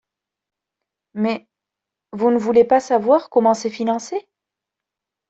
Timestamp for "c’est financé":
3.53-4.27